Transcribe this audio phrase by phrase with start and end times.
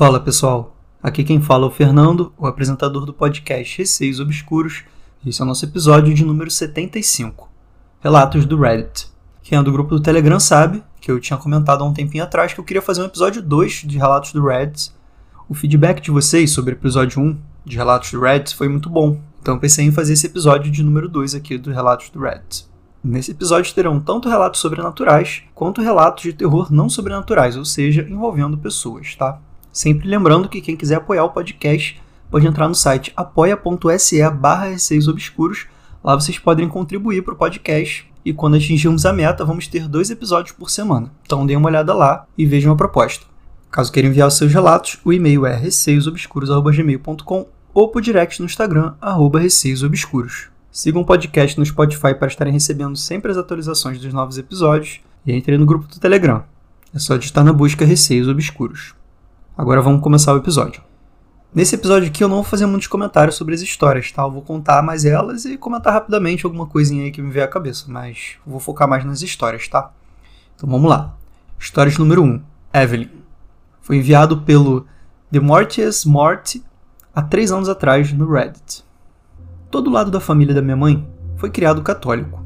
[0.00, 4.82] Fala pessoal, aqui quem fala é o Fernando, o apresentador do podcast Receios Obscuros,
[5.26, 7.46] esse é o nosso episódio de número 75,
[8.00, 9.08] Relatos do Reddit.
[9.42, 12.54] Quem é do grupo do Telegram sabe que eu tinha comentado há um tempinho atrás
[12.54, 14.90] que eu queria fazer um episódio 2 de Relatos do Reddit.
[15.46, 19.20] O feedback de vocês sobre o episódio 1 de Relatos do Reddit foi muito bom,
[19.42, 22.66] então eu pensei em fazer esse episódio de número 2 aqui do Relatos do Reddit.
[23.04, 28.56] Nesse episódio terão tanto relatos sobrenaturais quanto relatos de terror não sobrenaturais, ou seja, envolvendo
[28.56, 29.38] pessoas, tá?
[29.72, 34.68] Sempre lembrando que quem quiser apoiar o podcast pode entrar no site apoia.se barra
[35.08, 35.66] obscuros.
[36.02, 40.10] Lá vocês podem contribuir para o podcast e quando atingirmos a meta vamos ter dois
[40.10, 41.12] episódios por semana.
[41.24, 43.26] Então deem uma olhada lá e vejam a proposta.
[43.70, 48.94] Caso queiram enviar os seus relatos, o e-mail é receiosobscuros.gmail.com ou por direct no Instagram,
[49.00, 50.48] arroba receiosobscuros.
[50.72, 55.32] Sigam o podcast no Spotify para estarem recebendo sempre as atualizações dos novos episódios e
[55.32, 56.42] entrem no grupo do Telegram.
[56.94, 58.94] É só digitar na busca Receios Obscuros.
[59.58, 60.80] Agora vamos começar o episódio.
[61.52, 64.22] Nesse episódio aqui eu não vou fazer muitos comentários sobre as histórias, tá?
[64.22, 67.48] Eu vou contar mais elas e comentar rapidamente alguma coisinha aí que me vier à
[67.48, 69.90] cabeça, mas vou focar mais nas histórias, tá?
[70.54, 71.14] Então vamos lá.
[71.58, 72.40] História número 1.
[72.72, 73.08] Evelyn.
[73.82, 74.86] Foi enviado pelo
[75.32, 76.56] The Mortius Mort
[77.14, 78.84] há três anos atrás no Reddit.
[79.68, 81.06] Todo lado da família da minha mãe
[81.36, 82.42] foi criado católico.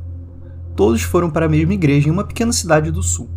[0.74, 3.28] Todos foram para a mesma igreja em uma pequena cidade do sul.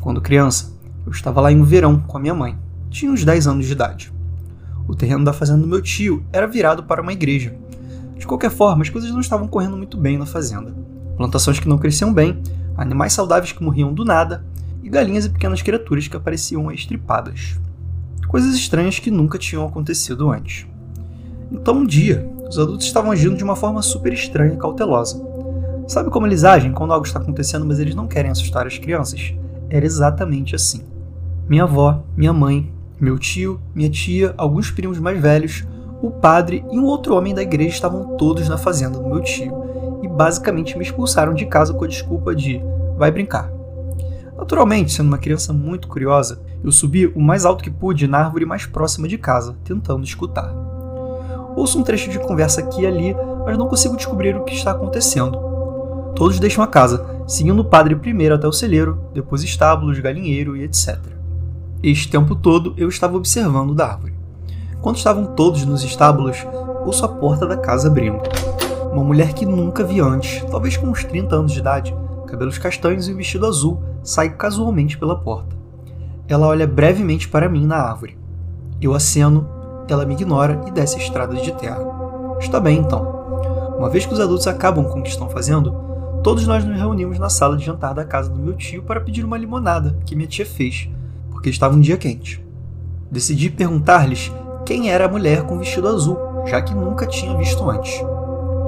[0.00, 0.72] Quando criança,
[1.04, 2.56] eu estava lá em um verão com a minha mãe
[2.90, 4.12] tinha uns 10 anos de idade.
[4.86, 7.54] O terreno da fazenda do meu tio era virado para uma igreja.
[8.18, 10.74] De qualquer forma, as coisas não estavam correndo muito bem na fazenda.
[11.16, 12.42] Plantações que não cresciam bem,
[12.76, 14.44] animais saudáveis que morriam do nada
[14.82, 17.58] e galinhas e pequenas criaturas que apareciam estripadas.
[18.26, 20.66] Coisas estranhas que nunca tinham acontecido antes.
[21.52, 25.24] Então um dia, os adultos estavam agindo de uma forma super estranha e cautelosa.
[25.86, 29.34] Sabe como eles agem quando algo está acontecendo, mas eles não querem assustar as crianças?
[29.68, 30.82] Era exatamente assim.
[31.48, 35.64] Minha avó, minha mãe meu tio, minha tia, alguns primos mais velhos,
[36.02, 39.52] o padre e um outro homem da igreja estavam todos na fazenda do meu tio
[40.02, 42.62] e basicamente me expulsaram de casa com a desculpa de
[42.96, 43.50] vai brincar.
[44.36, 48.44] Naturalmente, sendo uma criança muito curiosa, eu subi o mais alto que pude na árvore
[48.44, 50.50] mais próxima de casa, tentando escutar.
[51.56, 54.70] Ouço um trecho de conversa aqui e ali, mas não consigo descobrir o que está
[54.72, 55.38] acontecendo.
[56.14, 60.64] Todos deixam a casa, seguindo o padre primeiro até o celeiro, depois estábulos, galinheiro e
[60.64, 61.19] etc.
[61.82, 64.12] Este tempo todo eu estava observando da árvore.
[64.82, 66.46] Quando estavam todos nos estábulos,
[66.84, 68.20] ouço a porta da casa abrindo.
[68.92, 71.96] Uma mulher que nunca vi antes, talvez com uns 30 anos de idade,
[72.26, 75.56] cabelos castanhos e um vestido azul, sai casualmente pela porta.
[76.28, 78.18] Ela olha brevemente para mim na árvore.
[78.78, 79.48] Eu aceno,
[79.88, 81.80] ela me ignora e desce a estrada de terra.
[82.38, 83.74] Está bem então.
[83.78, 85.74] Uma vez que os adultos acabam com o que estão fazendo,
[86.22, 89.24] todos nós nos reunimos na sala de jantar da casa do meu tio para pedir
[89.24, 90.90] uma limonada que minha tia fez
[91.40, 92.44] porque estava um dia quente.
[93.10, 94.30] Decidi perguntar-lhes
[94.66, 97.98] quem era a mulher com vestido azul, já que nunca tinha visto antes.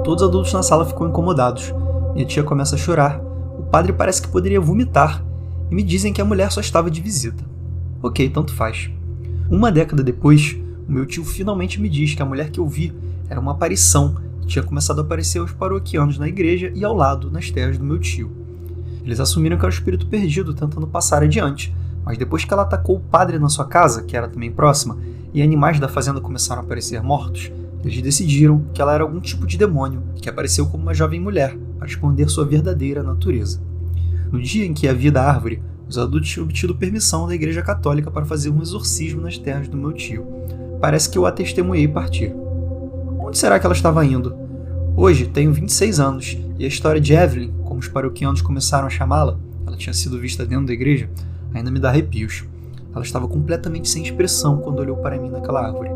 [0.03, 1.71] Todos os adultos na sala ficam incomodados.
[2.15, 3.21] Minha tia começa a chorar.
[3.59, 5.23] O padre parece que poderia vomitar
[5.69, 7.43] e me dizem que a mulher só estava de visita.
[8.01, 8.89] Ok, tanto faz.
[9.51, 10.57] Uma década depois,
[10.89, 12.91] o meu tio finalmente me diz que a mulher que eu vi
[13.29, 17.29] era uma aparição que tinha começado a aparecer aos paroquianos na igreja e ao lado,
[17.29, 18.31] nas terras do meu tio.
[19.05, 21.71] Eles assumiram que era o espírito perdido tentando passar adiante,
[22.05, 24.97] mas depois que ela atacou o padre na sua casa, que era também próxima,
[25.33, 27.51] e animais da fazenda começaram a aparecer mortos,
[27.83, 31.57] eles decidiram que ela era algum tipo de demônio que apareceu como uma jovem mulher
[31.77, 33.61] para esconder sua verdadeira natureza.
[34.31, 38.09] No dia em que havia da árvore, os adultos tinham obtido permissão da Igreja Católica
[38.09, 40.25] para fazer um exorcismo nas terras do meu tio.
[40.79, 42.33] Parece que eu a testemunhei partir.
[43.19, 44.35] Onde será que ela estava indo?
[44.95, 49.37] Hoje tenho 26 anos e a história de Evelyn, como os paroquianos começaram a chamá-la,
[49.65, 51.09] ela tinha sido vista dentro da igreja,
[51.53, 52.43] ainda me dá arrepios.
[52.93, 55.89] Ela estava completamente sem expressão quando olhou para mim naquela árvore.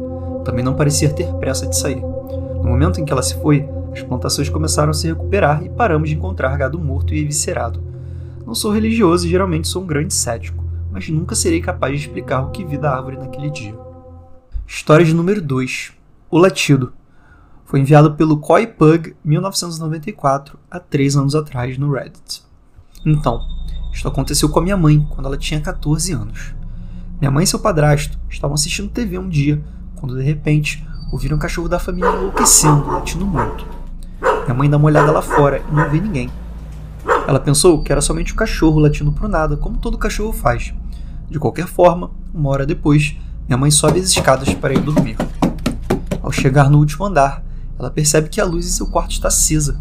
[0.44, 2.02] Também não parecia ter pressa de sair.
[2.02, 6.10] No momento em que ela se foi, as plantações começaram a se recuperar e paramos
[6.10, 7.82] de encontrar gado morto e eviscerado.
[8.46, 12.42] Não sou religioso e geralmente sou um grande cético, mas nunca serei capaz de explicar
[12.42, 13.76] o que vi da árvore naquele dia.
[14.66, 15.94] História de número 2:
[16.30, 16.94] O Latido.
[17.66, 22.42] Foi enviado pelo Koi Pug 1994, há três anos atrás, no Reddit.
[23.06, 23.42] Então,
[23.98, 26.54] isto aconteceu com a minha mãe quando ela tinha 14 anos.
[27.20, 29.60] Minha mãe e seu padrasto estavam assistindo TV um dia,
[29.96, 33.66] quando de repente ouviram o cachorro da família enlouquecendo, latindo muito.
[34.44, 36.30] Minha mãe dá uma olhada lá fora e não vê ninguém.
[37.28, 40.76] Ela pensou que era somente o cachorro latindo pro nada, como todo cachorro faz.
[41.28, 43.16] De qualquer forma, uma hora depois,
[43.48, 45.18] minha mãe sobe as escadas para ir dormir.
[46.22, 47.44] Ao chegar no último andar,
[47.80, 49.80] ela percebe que a luz em seu quarto está acesa.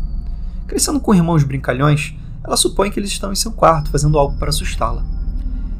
[0.67, 2.15] Crescendo com irmãos brincalhões,
[2.46, 5.04] ela supõe que eles estão em seu quarto fazendo algo para assustá-la.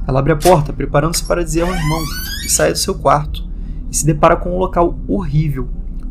[0.07, 2.03] Ela abre a porta, preparando-se para dizer ao irmão
[2.43, 3.49] que saia do seu quarto
[3.91, 5.69] e se depara com um local horrível.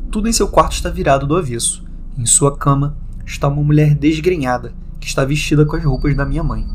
[0.09, 1.83] Tudo em seu quarto está virado do avesso.
[2.17, 6.43] Em sua cama está uma mulher desgrenhada que está vestida com as roupas da minha
[6.43, 6.65] mãe.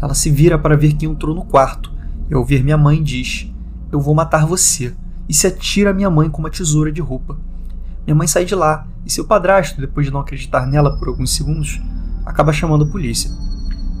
[0.00, 1.92] Ela se vira para ver quem entrou no quarto
[2.30, 3.52] e, ao ver minha mãe, diz:
[3.90, 4.94] Eu vou matar você.
[5.28, 7.36] E se atira a minha mãe com uma tesoura de roupa.
[8.04, 11.34] Minha mãe sai de lá e seu padrasto, depois de não acreditar nela por alguns
[11.34, 11.80] segundos,
[12.30, 13.30] acaba chamando a polícia.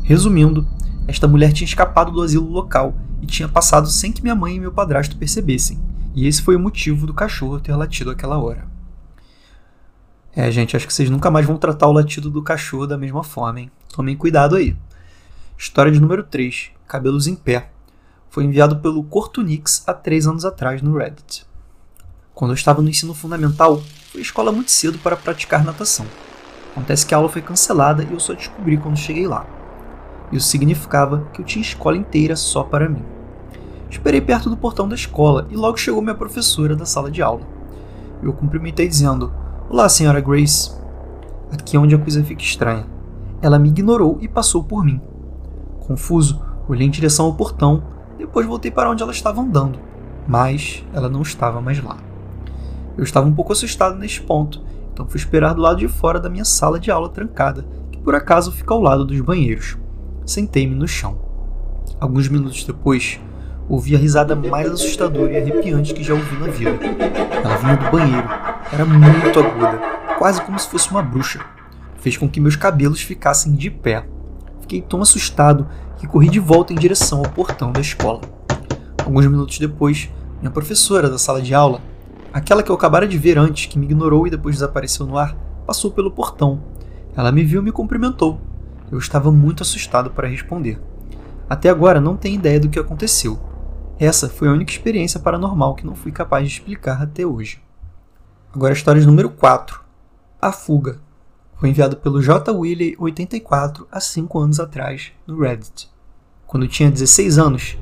[0.02, 0.66] Resumindo,
[1.06, 4.60] esta mulher tinha escapado do asilo local e tinha passado sem que minha mãe e
[4.60, 5.80] meu padrasto percebessem,
[6.14, 8.66] e esse foi o motivo do cachorro ter latido aquela hora.
[10.34, 13.24] É, gente, acho que vocês nunca mais vão tratar o latido do cachorro da mesma
[13.24, 13.70] forma, hein?
[13.92, 14.76] Tomem cuidado aí.
[15.58, 17.70] História de número 3, Cabelos em Pé.
[18.28, 21.44] Foi enviado pelo Cortunix há três anos atrás no Reddit.
[22.32, 23.82] Quando eu estava no ensino fundamental,
[24.12, 26.06] fui à escola muito cedo para praticar natação.
[26.70, 29.44] Acontece que a aula foi cancelada e eu só descobri quando cheguei lá.
[30.30, 33.04] Isso significava que eu tinha escola inteira só para mim.
[33.90, 37.42] Esperei perto do portão da escola e logo chegou minha professora da sala de aula.
[38.22, 39.32] Eu cumprimentei dizendo:
[39.68, 40.72] Olá, senhora Grace.
[41.50, 42.86] Aqui é onde a coisa fica estranha.
[43.42, 45.00] Ela me ignorou e passou por mim.
[45.80, 47.82] Confuso, olhei em direção ao portão,
[48.16, 49.80] depois voltei para onde ela estava andando,
[50.28, 51.96] mas ela não estava mais lá.
[52.96, 54.62] Eu estava um pouco assustado neste ponto,
[55.00, 58.14] então fui esperar do lado de fora da minha sala de aula trancada, que por
[58.14, 59.78] acaso fica ao lado dos banheiros.
[60.26, 61.18] Sentei-me no chão.
[61.98, 63.18] Alguns minutos depois,
[63.66, 66.78] ouvi a risada mais assustadora e arrepiante que já ouvi na vida.
[67.42, 68.28] Ela vinha do banheiro,
[68.70, 69.78] era muito aguda,
[70.18, 71.40] quase como se fosse uma bruxa.
[71.98, 74.06] Fez com que meus cabelos ficassem de pé.
[74.60, 78.20] Fiquei tão assustado que corri de volta em direção ao portão da escola.
[79.02, 80.10] Alguns minutos depois,
[80.40, 81.80] minha professora da sala de aula,
[82.32, 85.36] aquela que eu acabara de ver antes, que me ignorou e depois desapareceu no ar,
[85.66, 86.60] passou pelo portão.
[87.16, 88.40] Ela me viu e me cumprimentou.
[88.90, 90.80] Eu estava muito assustado para responder.
[91.48, 93.38] Até agora não tenho ideia do que aconteceu.
[93.98, 97.62] Essa foi a única experiência paranormal que não fui capaz de explicar até hoje.
[98.52, 99.80] Agora história número 4.
[100.40, 101.00] A Fuga.
[101.56, 102.50] Foi enviado pelo J.
[102.52, 105.90] Willie 84 há 5 anos atrás no Reddit.
[106.46, 107.78] Quando eu tinha 16 anos,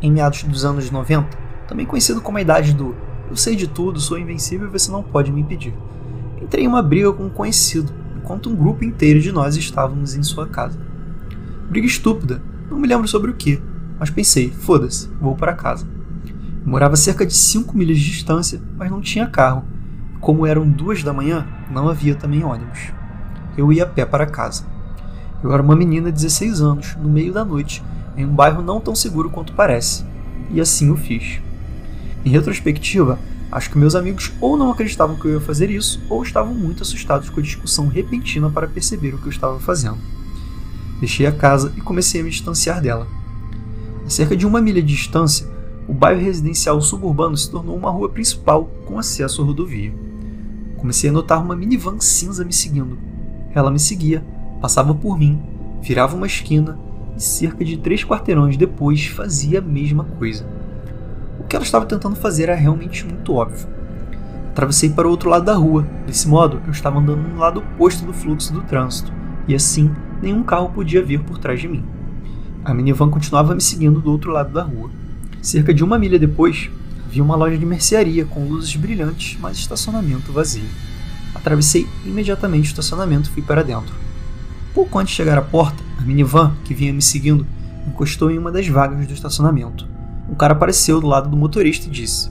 [0.00, 2.94] em meados dos anos 90, também conhecido como a idade do
[3.28, 5.74] eu sei de tudo, sou invencível e você não pode me impedir.
[6.40, 10.22] Entrei em uma briga com um conhecido enquanto um grupo inteiro de nós estávamos em
[10.22, 10.78] sua casa.
[11.68, 13.60] Briga estúpida, não me lembro sobre o que,
[13.98, 15.86] mas pensei, foda-se, vou para casa.
[16.64, 19.64] Morava cerca de 5 milhas de distância, mas não tinha carro.
[20.20, 22.92] Como eram duas da manhã, não havia também ônibus.
[23.56, 24.64] Eu ia a pé para casa.
[25.42, 27.82] Eu era uma menina de 16 anos, no meio da noite,
[28.16, 30.04] em um bairro não tão seguro quanto parece.
[30.50, 31.40] E assim o fiz.
[32.26, 33.18] Em retrospectiva,
[33.50, 36.82] Acho que meus amigos ou não acreditavam que eu ia fazer isso, ou estavam muito
[36.82, 39.98] assustados com a discussão repentina para perceber o que eu estava fazendo.
[40.98, 43.06] Deixei a casa e comecei a me distanciar dela.
[44.04, 45.46] A cerca de uma milha de distância,
[45.86, 49.94] o bairro residencial suburbano se tornou uma rua principal com acesso à rodovia.
[50.76, 52.98] Comecei a notar uma minivan cinza me seguindo.
[53.54, 54.24] Ela me seguia,
[54.60, 55.40] passava por mim,
[55.80, 56.78] virava uma esquina
[57.16, 60.55] e cerca de três quarteirões depois fazia a mesma coisa.
[61.46, 63.68] O que ela estava tentando fazer era realmente muito óbvio.
[64.50, 65.86] Atravessei para o outro lado da rua.
[66.04, 69.12] Desse modo, eu estava andando no lado oposto do fluxo do trânsito,
[69.46, 71.84] e assim nenhum carro podia vir por trás de mim.
[72.64, 74.90] A minivan continuava me seguindo do outro lado da rua.
[75.40, 76.68] Cerca de uma milha depois,
[77.08, 80.68] vi uma loja de mercearia com luzes brilhantes, mas estacionamento vazio.
[81.32, 83.94] Atravessei imediatamente o estacionamento e fui para dentro.
[84.74, 87.46] Pouco antes de chegar à porta, a minivan, que vinha me seguindo,
[87.86, 89.94] encostou em uma das vagas do estacionamento
[90.28, 92.30] um cara apareceu do lado do motorista e disse: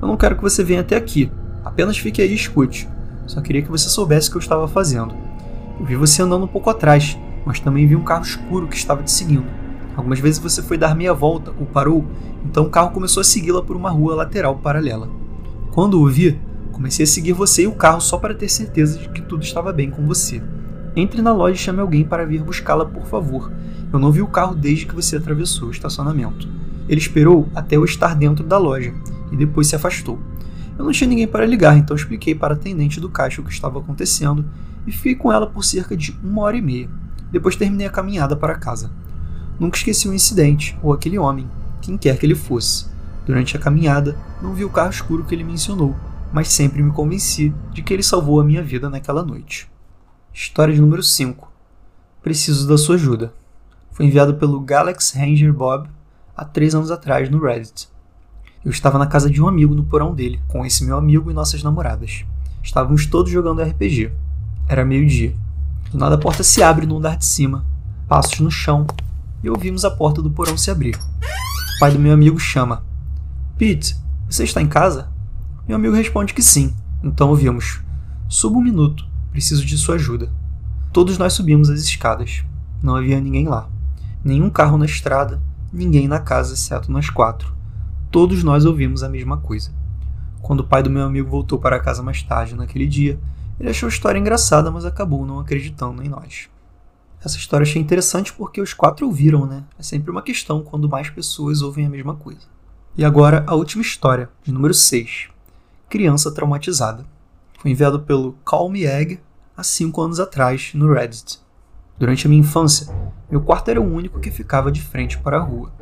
[0.00, 1.30] Eu não quero que você venha até aqui,
[1.64, 2.88] apenas fique aí e escute.
[3.26, 5.14] Só queria que você soubesse o que eu estava fazendo.
[5.78, 9.02] Eu vi você andando um pouco atrás, mas também vi um carro escuro que estava
[9.02, 9.46] te seguindo.
[9.96, 12.04] Algumas vezes você foi dar meia volta ou parou,
[12.44, 15.08] então o carro começou a segui-la por uma rua lateral paralela.
[15.70, 16.40] Quando o vi,
[16.72, 19.72] comecei a seguir você e o carro só para ter certeza de que tudo estava
[19.72, 20.42] bem com você.
[20.94, 23.50] Entre na loja e chame alguém para vir buscá-la, por favor.
[23.92, 26.48] Eu não vi o carro desde que você atravessou o estacionamento.
[26.88, 28.92] Ele esperou até eu estar dentro da loja
[29.30, 30.18] e depois se afastou.
[30.78, 33.52] Eu não tinha ninguém para ligar, então expliquei para a atendente do caixa o que
[33.52, 34.44] estava acontecendo
[34.86, 36.88] e fiquei com ela por cerca de uma hora e meia.
[37.30, 38.90] Depois terminei a caminhada para casa.
[39.58, 41.48] Nunca esqueci o incidente ou aquele homem,
[41.80, 42.86] quem quer que ele fosse.
[43.24, 45.94] Durante a caminhada, não vi o carro escuro que ele mencionou,
[46.32, 49.70] mas sempre me convenci de que ele salvou a minha vida naquela noite.
[50.32, 51.50] História de número 5.
[52.22, 53.32] Preciso da sua ajuda.
[53.92, 55.88] Foi enviado pelo Galaxy Ranger Bob
[56.36, 57.88] há três anos atrás no Reddit.
[58.64, 61.34] Eu estava na casa de um amigo no porão dele, com esse meu amigo e
[61.34, 62.24] nossas namoradas.
[62.62, 64.12] Estávamos todos jogando RPG.
[64.68, 65.34] Era meio-dia.
[65.90, 67.64] Do nada a porta se abre no andar de cima,
[68.08, 68.86] passos no chão,
[69.42, 70.96] e ouvimos a porta do porão se abrir.
[70.96, 72.84] O pai do meu amigo chama:
[73.58, 73.96] Pete,
[74.30, 75.08] você está em casa?
[75.66, 76.74] Meu amigo responde que sim.
[77.02, 77.80] Então ouvimos:
[78.28, 80.30] Suba um minuto, preciso de sua ajuda.
[80.92, 82.44] Todos nós subimos as escadas.
[82.82, 83.68] Não havia ninguém lá.
[84.24, 87.54] Nenhum carro na estrada, ninguém na casa exceto nós quatro.
[88.10, 89.72] Todos nós ouvimos a mesma coisa.
[90.40, 93.18] Quando o pai do meu amigo voltou para casa mais tarde naquele dia,
[93.58, 96.48] ele achou a história engraçada, mas acabou não acreditando em nós.
[97.24, 99.62] Essa história achei interessante porque os quatro ouviram, né?
[99.78, 102.46] É sempre uma questão quando mais pessoas ouvem a mesma coisa.
[102.96, 105.28] E agora a última história, de número 6.
[105.88, 107.06] Criança traumatizada.
[107.58, 109.20] Foi enviado pelo Calm Egg
[109.56, 111.41] há 5 anos atrás no Reddit.
[112.02, 112.92] Durante a minha infância,
[113.30, 115.72] meu quarto era o único que ficava de frente para a rua.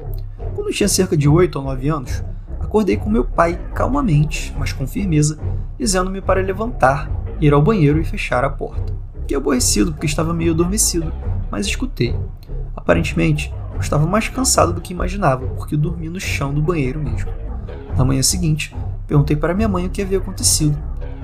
[0.55, 2.23] Quando tinha cerca de 8 ou 9 anos,
[2.61, 5.39] acordei com meu pai calmamente, mas com firmeza,
[5.79, 7.11] dizendo-me para levantar,
[7.41, 8.93] ir ao banheiro e fechar a porta.
[9.21, 11.11] Fiquei aborrecido porque estava meio adormecido,
[11.51, 12.15] mas escutei.
[12.77, 17.33] Aparentemente, eu estava mais cansado do que imaginava, porque dormi no chão do banheiro mesmo.
[17.97, 20.77] Na manhã seguinte, perguntei para minha mãe o que havia acontecido.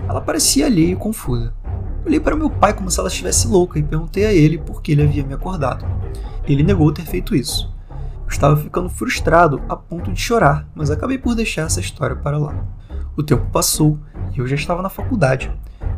[0.09, 1.53] Ela parecia alheia e confusa.
[2.07, 4.93] Olhei para meu pai como se ela estivesse louca e perguntei a ele por que
[4.93, 5.85] ele havia me acordado.
[6.47, 7.75] Ele negou ter feito isso.
[7.91, 12.39] Eu estava ficando frustrado a ponto de chorar, mas acabei por deixar essa história para
[12.39, 12.65] lá.
[13.17, 13.99] O tempo passou
[14.33, 15.51] e eu já estava na faculdade.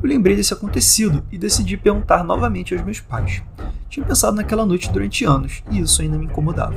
[0.03, 3.43] Eu lembrei desse acontecido e decidi perguntar novamente aos meus pais.
[3.91, 6.75] Tinha pensado naquela noite durante anos e isso ainda me incomodava.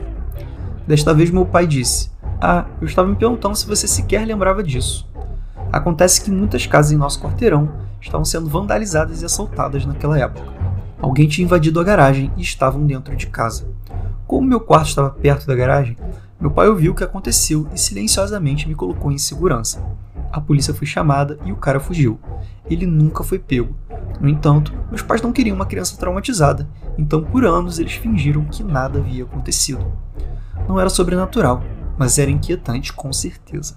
[0.85, 2.11] Desta vez, meu pai disse:
[2.41, 5.09] Ah, eu estava me perguntando se você sequer lembrava disso.
[5.71, 10.45] Acontece que muitas casas em nosso quarteirão estavam sendo vandalizadas e assaltadas naquela época.
[10.99, 13.67] Alguém tinha invadido a garagem e estavam dentro de casa.
[14.27, 15.97] Como meu quarto estava perto da garagem,
[16.39, 19.83] meu pai ouviu o que aconteceu e silenciosamente me colocou em segurança.
[20.31, 22.19] A polícia foi chamada e o cara fugiu.
[22.65, 23.75] Ele nunca foi pego.
[24.19, 26.67] No entanto, meus pais não queriam uma criança traumatizada,
[26.97, 29.85] então por anos eles fingiram que nada havia acontecido.
[30.67, 31.63] Não era sobrenatural,
[31.97, 33.75] mas era inquietante com certeza.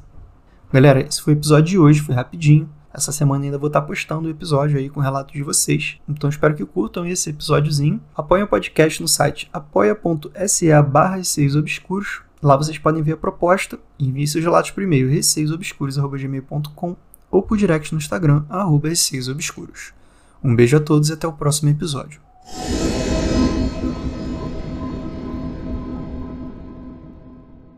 [0.73, 2.69] Galera, esse foi o episódio de hoje, foi rapidinho.
[2.95, 5.99] Essa semana ainda vou estar postando o episódio aí com relatos de vocês.
[6.09, 8.01] Então espero que curtam esse episódiozinho.
[8.15, 11.21] Apoiem o podcast no site apoia.se barra
[11.59, 16.95] obscuros Lá vocês podem ver a proposta envie seus relatos por e-mail receiosobscuros.gmail.com
[17.31, 19.95] ou por direct no Instagram, arroba receiosobscuros.
[20.43, 22.21] Um beijo a todos e até o próximo episódio.